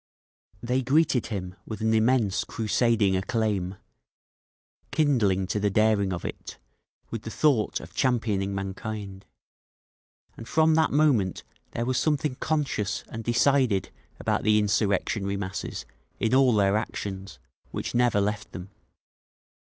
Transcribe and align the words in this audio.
They 0.63 0.81
greeted 0.81 1.27
him 1.27 1.53
with 1.63 1.79
an 1.79 1.93
immense 1.93 2.43
crusading 2.43 3.15
acclaim, 3.15 3.75
kindling 4.89 5.45
to 5.45 5.59
the 5.59 5.69
daring 5.69 6.11
of 6.11 6.25
it, 6.25 6.57
with 7.11 7.21
the 7.21 7.29
thought 7.29 7.79
of 7.79 7.93
championing 7.93 8.55
mankind. 8.55 9.27
And 10.35 10.47
from 10.47 10.73
that 10.73 10.89
moment 10.89 11.43
there 11.73 11.85
was 11.85 11.99
something 11.99 12.33
conscious 12.33 13.03
and 13.09 13.23
decided 13.23 13.91
about 14.19 14.41
the 14.41 14.57
insurrectionary 14.57 15.37
masses, 15.37 15.85
in 16.19 16.33
all 16.33 16.55
their 16.55 16.77
actions, 16.77 17.37
which 17.69 17.93
never 17.93 18.19
left 18.19 18.53
them. 18.53 18.71